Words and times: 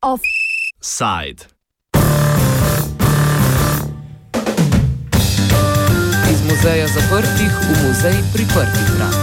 Offside. 0.00 1.44
Iz 6.32 6.40
muzeja 6.48 6.88
zaprtih 6.88 7.52
v 7.52 7.68
muzej 7.84 8.16
priprtih 8.32 8.88
vrat. 8.96 9.16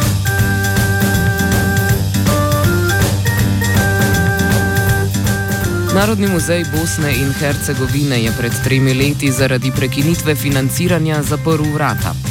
Narodni 5.94 6.28
muzej 6.28 6.66
Bosne 6.70 7.10
in 7.10 7.34
Hercegovine 7.34 8.22
je 8.22 8.32
pred 8.38 8.54
tremi 8.64 8.94
leti 8.94 9.32
zaradi 9.32 9.72
prekinitve 9.72 10.36
financiranja 10.36 11.24
zaprl 11.24 11.66
vrata. 11.74 12.31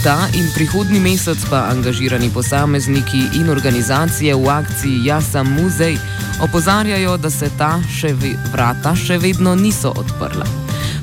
Ta 0.00 0.28
in 0.32 0.48
prihodnji 0.54 1.00
mesec 1.00 1.38
pa 1.50 1.68
angažirani 1.68 2.30
posamezniki 2.34 3.20
in 3.34 3.50
organizacije 3.50 4.34
v 4.34 4.48
akciji 4.48 5.04
Jasa 5.04 5.42
Muzej 5.42 5.98
opozarjajo, 6.42 7.16
da 7.16 7.30
se 7.30 7.50
ta 7.58 7.82
še 7.84 8.14
ve, 8.16 8.30
vrata 8.52 8.94
še 8.96 9.18
vedno 9.18 9.52
niso 9.54 9.92
odprla. 9.92 10.46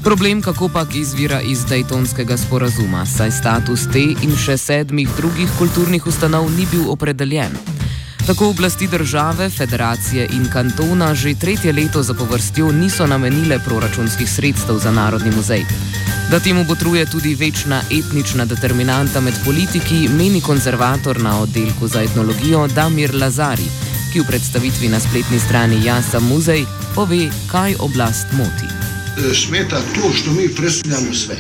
Problem 0.04 0.41
kakopak 0.41 0.96
izvira 0.96 1.41
iz 1.41 1.62
Daytonskega 1.70 2.38
sporazuma, 2.38 3.05
saj 3.05 3.32
status 3.38 3.86
te 3.94 4.02
in 4.02 4.34
še 4.34 4.58
sedmih 4.58 5.14
drugih 5.18 5.54
kulturnih 5.60 6.08
ustanov 6.10 6.50
ni 6.58 6.66
bil 6.66 6.90
opredeljen. 6.90 7.54
Tako 8.26 8.50
oblasti 8.50 8.88
države, 8.88 9.50
federacije 9.50 10.26
in 10.34 10.50
kantona 10.50 11.14
že 11.14 11.36
tretje 11.38 11.74
leto 11.74 12.04
zapovrstjo 12.04 12.72
niso 12.72 13.08
namenile 13.08 13.60
proračunskih 13.60 14.30
sredstev 14.30 14.82
za 14.82 14.91
Narodni 14.91 15.32
muzej. 15.38 15.66
Da 16.31 16.40
temu 16.40 16.63
botruje 16.63 17.05
tudi 17.05 17.36
večna 17.36 17.81
etnična 17.91 18.45
determinanta 18.45 19.22
med 19.22 19.34
politiki, 19.45 20.09
meni 20.18 20.41
konzervator 20.41 21.22
na 21.22 21.41
oddelku 21.41 21.88
za 21.88 22.02
etnologijo 22.02 22.68
Damir 22.68 23.16
Lazari, 23.16 23.63
ki 24.13 24.20
v 24.20 24.26
predstavitvi 24.27 24.90
na 24.90 24.99
spletni 24.99 25.40
strani 25.40 25.85
Jasa 25.85 26.20
Muzej 26.20 26.66
pove, 26.95 27.30
kaj 27.52 27.76
oblast 27.80 28.26
moti. 28.34 28.68
Smeta 29.35 29.82
to 29.96 30.13
što 30.13 30.32
mi 30.32 30.49
predstavljamo 30.49 31.13
sve. 31.13 31.35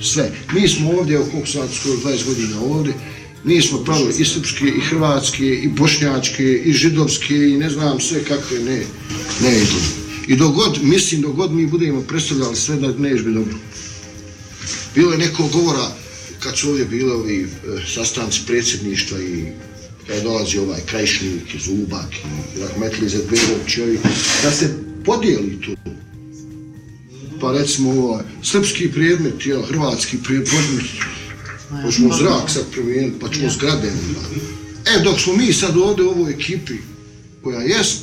Sve. 0.00 0.30
Mi 0.52 0.68
smo 0.68 0.90
ovdje, 0.90 1.18
koliko 1.30 1.48
sad, 1.48 1.68
skoro 1.72 1.94
20 1.94 2.26
godina 2.26 2.60
ovdje, 2.60 2.94
mi 3.44 3.62
smo 3.62 3.84
pravili 3.84 4.14
i 4.18 4.24
srpske, 4.24 4.64
i 4.64 4.80
hrvatske, 4.80 5.46
i 5.46 5.68
bošnjačke, 5.68 6.62
i 6.64 6.72
židovske, 6.72 7.34
i 7.34 7.56
ne 7.56 7.70
znam 7.70 8.00
sve 8.00 8.24
kakve 8.24 8.58
ne, 8.58 8.82
ne 9.42 9.56
idu. 9.56 10.03
I 10.28 10.36
dogod, 10.36 10.78
mislim, 10.82 11.20
dogod 11.20 11.52
mi 11.52 11.66
budemo 11.66 12.00
predstavljali 12.00 12.56
sve 12.56 12.76
da 12.76 12.88
ne 12.98 13.14
bi 13.14 13.34
dobro. 13.34 13.54
Bilo 14.94 15.12
je 15.12 15.18
neko 15.18 15.48
govora, 15.52 15.88
kad 16.40 16.58
su 16.58 16.70
ovdje 16.70 16.84
bili 16.84 17.10
ovi 17.10 17.42
e, 17.42 17.46
sastanci 17.94 18.40
predsjedništva 18.46 19.20
i 19.20 19.44
kada 20.06 20.20
dolazi 20.20 20.58
ovaj 20.58 20.80
Krajišnik, 20.86 21.56
Zubak 21.64 22.14
i 22.56 22.60
Rahmetli 22.60 23.08
Zedberović, 23.08 23.76
i 23.76 23.82
ovi, 23.82 23.98
da 24.42 24.52
se 24.52 24.74
podijeli 25.04 25.60
tu. 25.60 25.76
Pa 27.40 27.52
recimo 27.52 27.90
ovaj, 27.90 28.24
srpski 28.42 28.92
predmet, 28.92 29.46
ja, 29.46 29.62
hrvatski 29.66 30.16
predmet, 30.24 30.54
Hoćemo 31.82 32.16
zrak 32.16 32.50
sad 32.50 32.64
promijeniti, 32.72 33.18
pa 33.20 33.28
ćemo 33.28 33.50
zgrade. 33.50 33.92
E, 34.86 35.02
dok 35.04 35.20
smo 35.20 35.36
mi 35.36 35.52
sad 35.52 35.76
ovdje 35.76 36.04
u 36.04 36.10
ovoj 36.10 36.32
ekipi 36.32 36.74
koja 37.42 37.60
jest, 37.60 38.02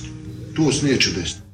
to 0.56 0.72
se 0.72 0.86
neće 0.86 1.10
desiti. 1.12 1.51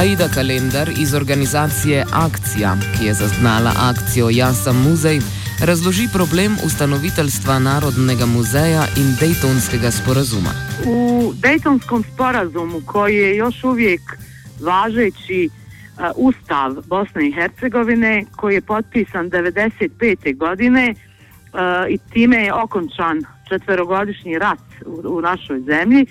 Aida 0.00 0.28
Kalendar 0.34 0.88
iz 0.98 1.14
organizacije 1.14 2.04
Akcija, 2.12 2.76
ki 2.98 3.04
je 3.06 3.14
zaznala 3.14 3.72
akcijo 3.90 4.28
Jaz 4.30 4.64
sem 4.64 4.76
muzej, 4.76 5.18
razloži 5.64 6.08
problem 6.12 6.56
ustanoviteljstva 6.66 7.58
Narodnega 7.58 8.26
muzeja 8.26 8.84
in 8.96 9.08
Dejtonskega 9.20 9.90
sporazuma. 9.90 10.52
U 10.86 11.32
Dejtonskom 11.42 12.04
sporazumu 12.14 12.80
koji 12.86 13.16
je 13.16 13.36
još 13.36 13.64
uvijek 13.64 14.00
važeći 14.60 15.48
uh, 15.48 16.04
Ustav 16.16 16.76
Bosne 16.86 17.28
i 17.28 17.32
Hercegovine 17.32 18.24
koji 18.36 18.54
je 18.54 18.60
potpisan 18.60 19.30
95. 19.30 20.36
godine 20.36 20.94
uh, 20.94 21.60
i 21.88 21.98
time 22.12 22.36
je 22.36 22.54
okončan 22.54 23.24
četverogodišnji 23.48 24.38
rat 24.38 24.64
u, 24.86 25.16
u 25.16 25.20
našoj 25.20 25.60
zemlji. 25.60 26.06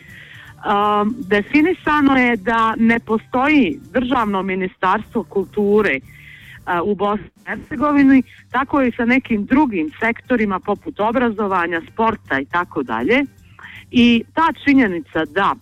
Um, 0.65 1.15
definisano 1.17 2.17
je 2.17 2.35
da 2.35 2.73
ne 2.77 2.99
postoji 2.99 3.79
državno 3.93 4.43
ministarstvo 4.43 5.23
kulture 5.23 5.99
uh, 5.99 6.89
u 6.91 6.95
Bosni 6.95 7.25
i 7.25 7.49
Hercegovini, 7.49 8.23
tako 8.51 8.81
i 8.81 8.91
sa 8.91 9.05
nekim 9.05 9.45
drugim 9.45 9.91
sektorima 9.99 10.59
poput 10.59 10.99
obrazovanja, 10.99 11.81
sporta 11.91 12.39
i 12.39 12.45
tako 12.45 12.83
dalje. 12.83 13.23
I 13.91 14.23
ta 14.33 14.53
činjenica 14.63 15.25
da 15.25 15.55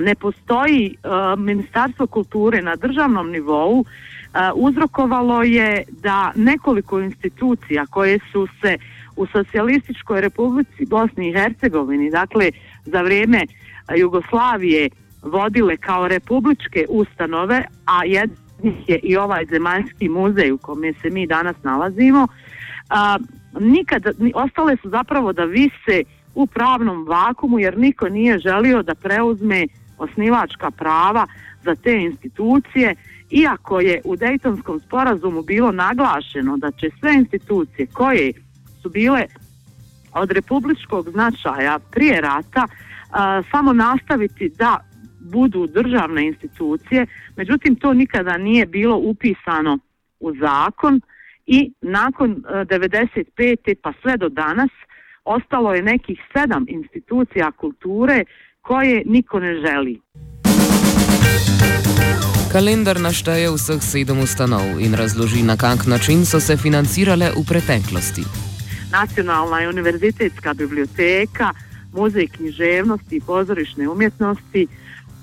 ne 0.00 0.14
postoji 0.14 0.96
uh, 0.96 1.40
ministarstvo 1.40 2.06
kulture 2.06 2.62
na 2.62 2.76
državnom 2.76 3.30
nivou 3.30 3.78
uh, 3.78 3.86
uzrokovalo 4.54 5.42
je 5.42 5.84
da 6.02 6.32
nekoliko 6.36 7.00
institucija 7.00 7.86
koje 7.86 8.18
su 8.32 8.48
se 8.60 8.78
u 9.18 9.26
socijalističkoj 9.26 10.20
republici 10.20 10.86
Bosni 10.86 11.28
i 11.28 11.32
Hercegovini, 11.32 12.10
dakle 12.10 12.50
za 12.84 13.02
vrijeme 13.02 13.46
Jugoslavije 13.96 14.88
vodile 15.22 15.76
kao 15.76 16.08
republičke 16.08 16.86
ustanove, 16.88 17.64
a 17.86 18.04
jednih 18.04 18.88
je 18.88 18.98
i 19.02 19.16
ovaj 19.16 19.46
zemaljski 19.46 20.08
muzej 20.08 20.52
u 20.52 20.58
kome 20.58 20.92
se 20.92 21.10
mi 21.10 21.26
danas 21.26 21.56
nalazimo, 21.62 22.28
a, 22.90 23.18
nikada, 23.60 24.10
ostale 24.34 24.76
su 24.82 24.90
zapravo 24.90 25.32
da 25.32 25.44
vise 25.44 26.02
u 26.34 26.46
pravnom 26.46 27.06
vakumu 27.08 27.58
jer 27.58 27.78
niko 27.78 28.08
nije 28.08 28.38
želio 28.38 28.82
da 28.82 28.94
preuzme 28.94 29.66
osnivačka 29.98 30.70
prava 30.70 31.26
za 31.64 31.74
te 31.74 32.00
institucije, 32.02 32.94
iako 33.30 33.80
je 33.80 34.00
u 34.04 34.16
Dejtonskom 34.16 34.80
sporazumu 34.80 35.42
bilo 35.42 35.72
naglašeno 35.72 36.56
da 36.56 36.70
će 36.70 36.90
sve 37.00 37.14
institucije 37.14 37.86
koje 37.86 38.32
su 38.88 38.92
bile 38.92 39.26
od 40.12 40.30
republičkog 40.30 41.10
značaja 41.10 41.78
prije 41.90 42.20
rata 42.20 42.66
a, 43.10 43.42
samo 43.50 43.72
nastaviti 43.72 44.48
da 44.48 44.78
budu 45.20 45.66
državne 45.66 46.26
institucije, 46.26 47.06
međutim 47.36 47.76
to 47.76 47.94
nikada 47.94 48.38
nije 48.38 48.66
bilo 48.66 48.96
upisano 48.96 49.78
u 50.20 50.34
zakon 50.34 51.00
i 51.46 51.72
nakon 51.80 52.44
a, 52.48 52.64
95. 52.64 53.74
pa 53.82 53.92
sve 54.02 54.16
do 54.16 54.28
danas 54.28 54.70
ostalo 55.24 55.74
je 55.74 55.82
nekih 55.82 56.18
sedam 56.32 56.64
institucija 56.68 57.52
kulture 57.52 58.24
koje 58.60 59.02
niko 59.06 59.40
ne 59.40 59.54
želi. 59.54 60.00
Kalendar 62.52 63.00
našteje 63.00 63.50
vseh 63.50 63.82
sedem 63.82 64.18
ustanov 64.18 64.80
in 64.80 64.94
razloži, 64.94 65.42
na 65.42 65.56
kak 65.56 65.86
način 65.86 66.24
so 66.26 66.40
se 66.40 66.56
financirale 66.56 67.30
v 67.36 67.44
preteklosti. 67.48 68.47
Nacionalna 68.92 69.60
je 69.60 69.68
univerzitetska 69.68 70.54
biblioteka, 70.54 71.52
muzej 71.92 72.26
književnosti 72.26 73.16
i 73.16 73.20
pozorišne 73.20 73.88
umjetnosti, 73.88 74.66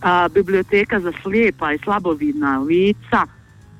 a, 0.02 0.28
biblioteka 0.34 1.00
za 1.00 1.12
slijepa 1.22 1.74
i 1.74 1.78
slabovidna 1.84 2.59
lica, 2.59 3.22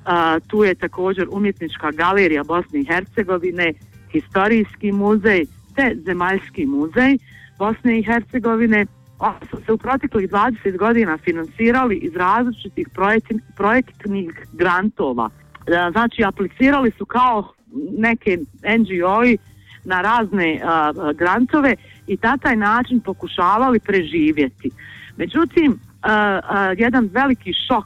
a, 0.06 0.40
tu 0.48 0.64
je 0.64 0.76
također 0.76 1.28
umjetnička 1.32 1.92
galerija 1.92 2.44
Bosne 2.44 2.80
i 2.80 2.86
Hercegovine, 2.86 3.74
historijski 4.12 4.92
muzej 4.92 5.46
te 5.76 5.96
zemaljski 6.06 6.66
muzej 6.66 7.18
Bosne 7.60 8.00
i 8.00 8.04
Hercegovine, 8.04 8.86
Oni 9.20 9.48
su 9.50 9.58
se 9.66 9.72
u 9.72 9.78
proteklih 9.78 10.30
20 10.30 10.78
godina 10.78 11.18
finansirali 11.18 11.96
iz 11.96 12.16
različitih 12.16 12.90
projekti, 12.94 13.40
projektnih 13.56 14.48
grantova. 14.54 15.30
E, 15.68 15.92
Znači, 15.92 16.24
aplicirali 16.24 16.92
su 16.98 17.06
kao 17.06 17.54
neke 17.98 18.38
NGO-i 18.80 19.38
na 19.86 20.02
razne 20.02 20.62
a, 20.64 20.92
grantove 21.16 21.76
i 22.08 22.18
na 22.22 22.38
taj 22.38 22.56
način 22.56 23.00
pokušavali 23.00 23.80
preživjeti. 23.80 24.70
Međutim, 25.18 25.80
a, 26.02 26.40
a, 26.44 26.74
jedan 26.78 27.10
veliki 27.14 27.54
šok 27.68 27.86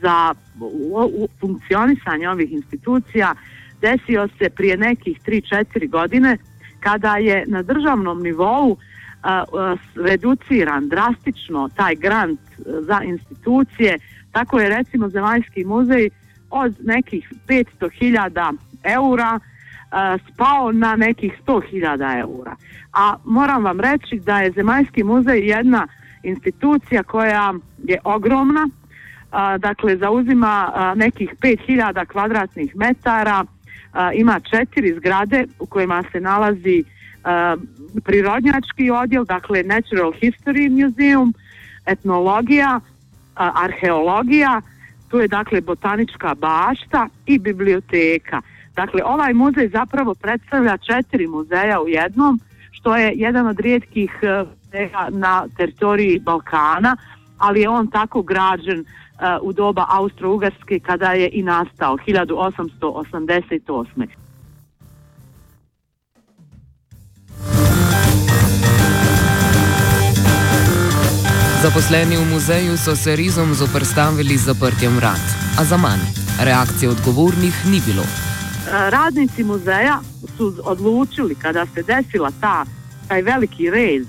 za 0.00 0.34
u, 0.60 1.10
u 1.14 1.28
funkcionisanje 1.40 2.28
ovih 2.28 2.52
institucija 2.52 3.34
desio 3.80 4.28
se 4.38 4.50
prije 4.50 4.76
nekih 4.76 5.20
3-4 5.26 5.90
godine 5.90 6.36
kada 6.80 7.16
je 7.16 7.44
na 7.46 7.62
državnom 7.62 8.22
nivou 8.22 8.76
reduciran 9.94 10.88
drastično 10.88 11.68
taj 11.76 11.94
grant 11.94 12.40
za 12.66 13.00
institucije, 13.04 13.98
tako 14.32 14.60
je 14.60 14.68
recimo 14.68 15.08
Zemaljski 15.08 15.64
muzej 15.64 16.10
od 16.50 16.74
nekih 16.80 17.32
500.000 17.48 18.56
eura 18.82 19.40
spao 20.32 20.72
na 20.72 20.96
nekih 20.96 21.32
100.000 21.46 22.20
eura. 22.20 22.56
A 22.92 23.16
moram 23.24 23.64
vam 23.64 23.80
reći 23.80 24.20
da 24.24 24.38
je 24.38 24.52
Zemaljski 24.52 25.04
muzej 25.04 25.48
jedna 25.48 25.86
institucija 26.22 27.02
koja 27.02 27.54
je 27.78 27.98
ogromna, 28.04 28.68
a, 29.30 29.58
dakle 29.58 29.96
zauzima 29.96 30.72
a, 30.74 30.94
nekih 30.94 31.34
5000 31.40 32.06
kvadratnih 32.06 32.76
metara, 32.76 33.44
ima 34.14 34.40
četiri 34.40 34.94
zgrade 34.94 35.44
u 35.58 35.66
kojima 35.66 36.04
se 36.12 36.20
nalazi 36.20 36.84
prirodnjački 38.04 38.90
odjel, 38.90 39.24
dakle 39.24 39.62
Natural 39.62 40.12
History 40.12 40.84
Museum, 40.84 41.34
etnologija, 41.86 42.80
arheologija, 43.34 44.60
tu 45.08 45.18
je 45.18 45.28
dakle 45.28 45.60
botanička 45.60 46.34
bašta 46.34 47.08
i 47.26 47.38
biblioteka. 47.38 48.42
Dakle, 48.76 49.04
ovaj 49.04 49.34
muzej 49.34 49.68
zapravo 49.68 50.14
predstavlja 50.14 50.76
četiri 50.76 51.26
muzeja 51.26 51.80
u 51.80 51.88
jednom, 51.88 52.40
što 52.70 52.96
je 52.96 53.12
jedan 53.14 53.46
od 53.46 53.60
rijetkih 53.60 54.10
muzeja 54.72 55.08
na 55.10 55.48
teritoriji 55.56 56.18
Balkana, 56.18 56.96
ali 57.38 57.60
je 57.60 57.68
on 57.68 57.90
tako 57.90 58.22
građen 58.22 58.80
uh, 58.80 58.86
u 59.42 59.52
doba 59.52 59.86
Austro-Ugarske 59.90 60.80
kada 60.80 61.12
je 61.12 61.30
i 61.32 61.42
nastao 61.42 61.96
1888. 61.96 64.06
Zaposleni 71.62 72.16
v 72.16 72.24
muzeju 72.32 72.76
so 72.76 72.96
se 72.96 73.16
rizom 73.16 73.54
zoprstavili 73.54 74.36
zaprtjem 74.36 74.96
vrat, 74.96 75.22
a 75.58 75.64
za 75.64 75.76
manj. 75.76 76.00
Reakcije 76.44 76.90
odgovornih 76.90 77.54
ni 77.66 77.80
bilo. 77.86 78.31
Radnici 78.72 79.44
muzeja 79.44 80.00
su 80.36 80.54
odlučili 80.64 81.34
kada 81.34 81.66
se 81.66 81.82
desila 81.82 82.30
ta, 82.40 82.64
taj 83.08 83.22
veliki 83.22 83.70
rez 83.70 84.06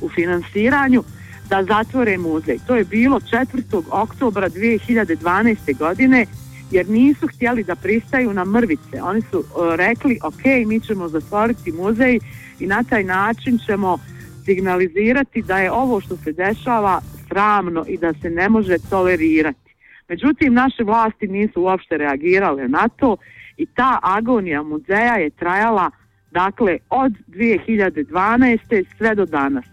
u 0.00 0.08
finansiranju 0.08 1.04
da 1.48 1.64
zatvore 1.64 2.18
muzej. 2.18 2.58
To 2.66 2.76
je 2.76 2.84
bilo 2.84 3.20
4. 3.20 3.82
oktobra 3.90 4.48
2012. 4.48 5.78
godine 5.78 6.26
jer 6.70 6.88
nisu 6.88 7.26
htjeli 7.26 7.64
da 7.64 7.74
pristaju 7.74 8.32
na 8.32 8.44
mrvice. 8.44 9.02
Oni 9.02 9.22
su 9.30 9.38
uh, 9.38 9.44
rekli 9.74 10.18
ok, 10.22 10.44
mi 10.66 10.80
ćemo 10.80 11.08
zatvoriti 11.08 11.72
muzej 11.72 12.18
i 12.60 12.66
na 12.66 12.82
taj 12.82 13.04
način 13.04 13.58
ćemo 13.66 13.98
signalizirati 14.44 15.42
da 15.42 15.58
je 15.58 15.72
ovo 15.72 16.00
što 16.00 16.16
se 16.16 16.32
dešava 16.32 17.00
sramno 17.28 17.84
i 17.88 17.98
da 17.98 18.12
se 18.22 18.30
ne 18.30 18.48
može 18.48 18.76
tolerirati. 18.90 19.63
Međutim, 20.08 20.54
naše 20.54 20.84
vlasti 20.84 21.26
nisu 21.26 21.62
uopšte 21.62 21.96
reagirale 21.96 22.68
na 22.68 22.88
to 22.88 23.16
i 23.56 23.66
ta 23.66 23.98
agonija 24.02 24.62
muzeja 24.62 25.14
je 25.14 25.30
trajala 25.30 25.90
dakle 26.30 26.78
od 26.90 27.12
2012. 27.28 28.84
sve 28.96 29.14
do 29.14 29.24
danas. 29.24 29.64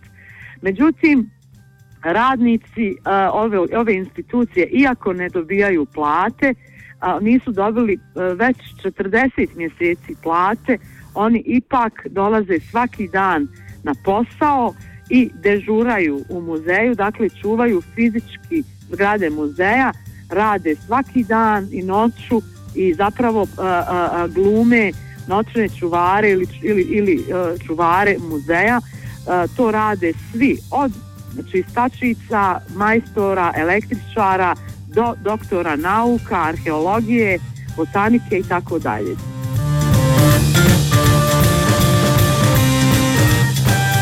Međutim, 0.61 1.29
radnici 2.03 2.89
uh, 2.89 3.11
ove, 3.33 3.59
ove 3.59 3.95
institucije, 3.95 4.67
iako 4.67 5.13
ne 5.13 5.29
dobijaju 5.29 5.85
plate, 5.85 6.53
uh, 6.53 7.23
nisu 7.23 7.51
dobili 7.51 7.93
uh, 7.93 8.37
već 8.39 8.57
40 8.83 9.55
mjeseci 9.55 10.15
plate, 10.23 10.77
oni 11.13 11.43
ipak 11.45 12.07
dolaze 12.09 12.59
svaki 12.59 13.07
dan 13.07 13.47
na 13.83 13.93
posao 14.05 14.73
i 15.09 15.29
dežuraju 15.43 16.19
u 16.29 16.41
muzeju, 16.41 16.95
dakle 16.95 17.29
čuvaju 17.29 17.81
fizički 17.81 18.63
zgrade 18.89 19.29
muzeja, 19.29 19.91
rade 20.31 20.75
svaki 20.85 21.23
dan 21.23 21.67
i 21.71 21.83
noću 21.83 22.41
i 22.75 22.93
zapravo 22.93 23.47
glume 24.29 24.91
noćne 25.27 25.69
čuvare 25.79 26.29
ili, 26.29 26.47
ili, 26.61 26.81
ili 26.81 27.25
čuvare 27.65 28.15
muzeja. 28.29 28.81
To 29.55 29.71
rade 29.71 30.13
svi, 30.31 30.57
od 30.71 30.91
čistačica, 31.51 32.59
majstora, 32.75 33.53
električara, 33.55 34.55
do 34.87 35.13
doktora 35.23 35.75
nauka, 35.75 36.43
arheologije, 36.43 37.39
botanike 37.77 38.37
i 38.37 38.43
tako 38.43 38.79
dalje. 38.79 39.15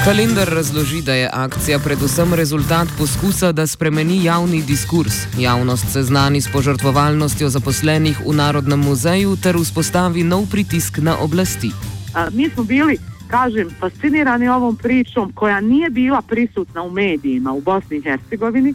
Kalendar 0.09 0.50
razloži, 0.50 1.01
da 1.01 1.13
je 1.13 1.29
akcija 1.33 1.79
predvsem 1.79 2.33
rezultat 2.33 2.88
poskusa, 2.97 3.51
da 3.51 3.67
spremeni 3.67 4.23
javni 4.23 4.61
diskurs. 4.61 5.13
Javnost 5.39 5.91
se 5.94 6.03
znani 6.03 6.41
s 6.41 6.47
požrtvovalnostjo 6.51 7.50
zaposlenih 7.50 8.21
v 8.25 8.33
Narodnem 8.33 8.79
muzeju 8.79 9.35
ter 9.44 9.56
vzpostavi 9.56 10.23
nov 10.23 10.47
pritisk 10.51 10.97
na 10.97 11.17
oblasti. 11.17 11.69
A, 12.15 12.25
mi 12.33 12.50
smo 12.50 12.63
bili 12.63 12.97
kažem, 13.27 13.69
fascinirani 13.79 14.50
ovom 14.50 14.77
pričom 14.77 15.31
koja 15.35 15.59
nije 15.61 15.89
bila 15.89 16.21
prisutna 16.21 16.83
u 16.83 16.91
medijima 16.91 17.53
u 17.53 17.62
Bosni 17.62 17.97
i 17.97 18.01
Hercegovini. 18.01 18.73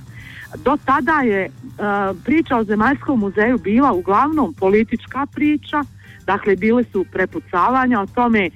Do 0.64 0.76
tada 0.84 1.20
je 1.20 1.48
uh, 1.48 2.16
priča 2.24 2.56
o 2.56 2.64
Zemaljskom 2.64 3.20
muzeju 3.20 3.58
bila 3.58 3.92
uglavnom 3.92 4.54
politička 4.54 5.26
priča, 5.34 5.82
dakle 6.26 6.56
bile 6.56 6.84
su 6.92 7.04
prepucavanja 7.12 8.00
o 8.00 8.06
tome 8.06 8.50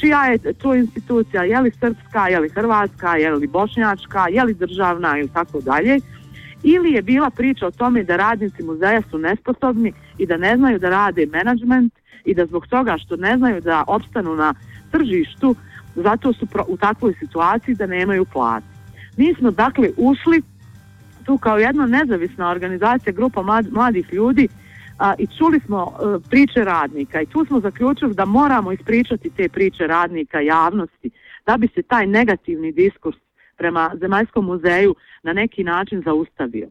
čija 0.00 0.24
je 0.26 0.52
to 0.52 0.74
institucija, 0.74 1.42
je 1.42 1.60
li 1.60 1.70
srpska, 1.70 2.28
je 2.28 2.40
li 2.40 2.48
hrvatska, 2.48 3.16
je 3.16 3.32
li 3.32 3.46
bošnjačka, 3.46 4.26
je 4.30 4.44
li 4.44 4.54
državna 4.54 5.18
i 5.18 5.28
tako 5.28 5.60
dalje. 5.60 6.00
Ili 6.62 6.92
je 6.92 7.02
bila 7.02 7.30
priča 7.30 7.66
o 7.66 7.70
tome 7.70 8.04
da 8.04 8.16
radnici 8.16 8.62
muzeja 8.62 9.02
su 9.10 9.18
nesposobni 9.18 9.92
i 10.18 10.26
da 10.26 10.36
ne 10.36 10.56
znaju 10.56 10.78
da 10.78 10.90
rade 10.90 11.26
menadžment 11.26 11.94
i 12.24 12.34
da 12.34 12.46
zbog 12.46 12.66
toga 12.66 12.98
što 12.98 13.16
ne 13.16 13.36
znaju 13.36 13.60
da 13.60 13.84
opstanu 13.86 14.36
na 14.36 14.54
tržištu, 14.90 15.56
zato 15.94 16.32
su 16.32 16.46
u 16.68 16.76
takvoj 16.76 17.14
situaciji 17.18 17.74
da 17.74 17.86
nemaju 17.86 18.24
plate. 18.24 18.66
Mi 19.16 19.34
smo 19.34 19.50
dakle 19.50 19.90
ušli 19.96 20.42
tu 21.24 21.38
kao 21.38 21.58
jedna 21.58 21.86
nezavisna 21.86 22.50
organizacija, 22.50 23.12
grupa 23.12 23.42
mladih 23.70 24.12
ljudi 24.12 24.48
a, 25.02 25.14
i 25.18 25.26
čuli 25.38 25.60
smo 25.66 25.80
e, 25.86 26.28
priče 26.30 26.64
radnika 26.64 27.20
i 27.20 27.26
tu 27.26 27.44
smo 27.44 27.60
zaključili 27.60 28.14
da 28.14 28.24
moramo 28.24 28.72
ispričati 28.72 29.30
te 29.36 29.48
priče 29.48 29.86
radnika 29.86 30.40
javnosti 30.40 31.10
da 31.46 31.56
bi 31.56 31.68
se 31.74 31.82
taj 31.82 32.06
negativni 32.06 32.72
diskurs 32.72 33.16
prema 33.56 33.90
Zemaljskom 34.00 34.44
muzeju 34.44 34.94
na 35.22 35.32
neki 35.32 35.64
način 35.64 36.02
zaustavio. 36.04 36.68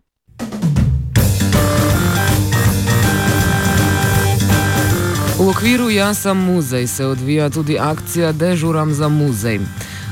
V 5.39 5.49
okviru 5.49 5.89
Jasa 5.89 6.33
muzej 6.33 6.87
se 6.87 7.05
odvija 7.05 7.49
tudi 7.49 7.77
akcija 7.79 8.31
Dežuram 8.31 8.93
za 8.93 9.09
muzej. 9.09 9.59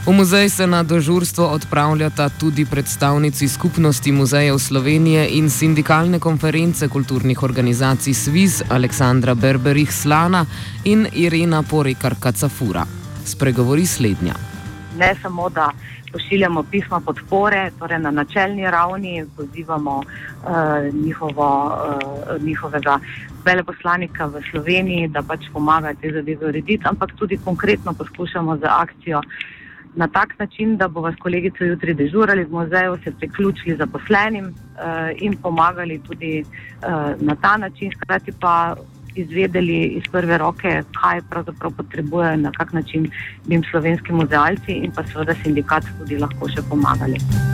V 0.09 0.13
muzej 0.13 0.50
se 0.50 0.65
na 0.67 0.81
dežurstvo 0.83 1.45
odpravljata 1.45 2.29
tudi 2.29 2.65
predstavnici 2.65 3.47
skupnosti 3.47 4.11
muzejev 4.11 4.57
Slovenije 4.57 5.27
in 5.38 5.50
sindikalne 5.50 6.19
konference 6.19 6.88
kulturnih 6.88 7.44
organizacij 7.44 8.13
SWIZ 8.13 8.63
Aleksandra 8.69 9.35
Berberih 9.35 9.94
Slana 9.94 10.45
in 10.83 11.06
Irena 11.13 11.61
Porikar 11.63 12.15
Kacafura. 12.19 12.85
Spregovori 13.25 13.85
slednja. 13.85 14.33
Ne 14.97 15.13
samo 15.21 15.50
da 15.50 15.69
pošiljamo 16.11 16.63
pisma 16.63 17.00
podpore, 17.00 17.71
torej 17.79 18.00
na 18.00 18.11
načelni 18.11 18.71
ravni 18.71 19.25
pozivamo 19.37 19.97
uh, 19.97 20.94
njihovo, 21.06 21.49
uh, 21.66 22.44
njihovega 22.44 22.99
veleposlanika 23.45 24.25
v 24.25 24.42
Sloveniji, 24.51 25.07
da 25.07 25.21
pač 25.21 25.45
pomaga 25.54 25.94
te 26.01 26.11
zadeve 26.11 26.47
urediti, 26.47 26.83
ampak 26.83 27.13
tudi 27.16 27.37
konkretno 27.45 27.94
poskušamo 27.94 28.57
za 28.57 28.68
akcijo 28.69 29.21
na 29.95 30.07
tak 30.07 30.39
način, 30.39 30.77
da 30.77 30.87
bo 30.87 31.01
vas 31.01 31.15
kolegico 31.19 31.63
jutri 31.63 31.93
dežurali 31.93 32.45
z 32.45 32.51
muzeju, 32.51 32.97
se 33.03 33.11
priključili 33.11 33.75
zaposlenim 33.75 34.45
uh, 34.45 34.53
in 35.15 35.37
pomagali 35.37 35.99
tudi 36.07 36.43
uh, 36.43 37.21
na 37.21 37.35
ta 37.35 37.57
način, 37.57 37.91
hkrati 37.91 38.31
pa 38.39 38.75
izvedeli 39.15 39.83
iz 39.83 40.03
prve 40.11 40.37
roke, 40.37 40.81
kaj 41.01 41.21
pravzaprav 41.29 41.71
potrebujejo 41.77 42.33
in 42.33 42.41
na 42.41 42.51
kak 42.51 42.73
način 42.73 43.11
bi 43.45 43.55
jim 43.55 43.63
slovenski 43.71 44.13
muzealci 44.13 44.71
in 44.71 44.91
pa 44.91 45.03
seveda 45.03 45.35
sindikat 45.43 45.83
tudi 45.99 46.17
lahko 46.17 46.49
še 46.49 46.61
pomagali. 46.69 47.48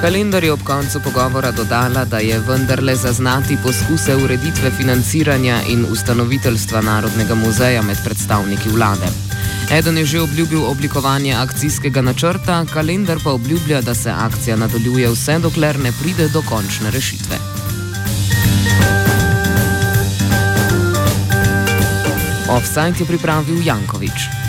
Kalendar 0.00 0.44
je 0.44 0.52
ob 0.52 0.62
koncu 0.64 1.00
pogovora 1.04 1.50
dodala, 1.52 2.04
da 2.04 2.18
je 2.18 2.38
vendarle 2.38 2.94
zaznati 2.96 3.56
poskuse 3.62 4.16
ureditve 4.16 4.70
financiranja 4.70 5.58
in 5.68 5.84
ustanoviteljstva 5.92 6.80
Narodnega 6.80 7.34
muzeja 7.34 7.82
med 7.82 7.96
predstavniki 8.04 8.68
vlade. 8.68 9.06
Eden 9.70 9.98
je 9.98 10.04
že 10.04 10.20
obljubil 10.20 10.64
oblikovanje 10.64 11.34
akcijskega 11.34 12.00
načrta, 12.00 12.64
kalendar 12.72 13.18
pa 13.24 13.30
obljublja, 13.30 13.80
da 13.80 13.94
se 13.94 14.10
akcija 14.10 14.56
nadaljuje 14.56 15.10
vse 15.10 15.38
dokler 15.38 15.78
ne 15.78 15.92
pride 16.02 16.28
do 16.28 16.42
končne 16.48 16.90
rešitve. 16.90 17.36
Offside 22.48 22.96
je 23.00 23.06
pripravil 23.06 23.66
Jankovič. 23.66 24.39